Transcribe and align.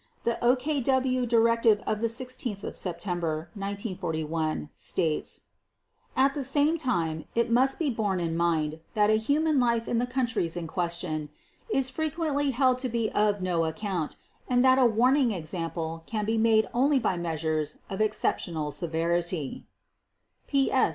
The 0.23 0.39
OKW 0.41 1.27
directive 1.27 1.79
of 1.81 2.09
16 2.09 2.73
September 2.73 3.51
1941, 3.53 4.69
states: 4.75 5.41
"At 6.17 6.33
the 6.33 6.43
same 6.43 6.79
time, 6.79 7.25
it 7.35 7.51
must 7.51 7.77
be 7.77 7.91
borne 7.91 8.19
in 8.19 8.35
mind 8.35 8.79
that 8.95 9.11
a 9.11 9.17
human 9.21 9.59
life 9.59 9.87
in 9.87 9.99
the 9.99 10.07
countries 10.07 10.57
in 10.57 10.65
question 10.65 11.29
is 11.69 11.91
frequently 11.91 12.49
held 12.49 12.79
to 12.79 12.89
be 12.89 13.11
of 13.11 13.43
no 13.43 13.63
account 13.65 14.15
and 14.47 14.65
that 14.65 14.79
a 14.79 14.87
warning 14.87 15.29
example 15.29 16.01
can 16.07 16.25
be 16.25 16.39
made 16.39 16.65
only 16.73 16.97
by 16.97 17.15
measures 17.15 17.77
of 17.87 18.01
exceptional 18.01 18.71
severity" 18.71 19.67
(PS 20.47 20.49
389). 20.49 20.89